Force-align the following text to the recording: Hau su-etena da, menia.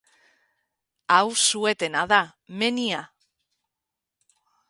Hau 1.15 1.27
su-etena 1.41 2.03
da, 2.13 2.21
menia. 2.63 3.03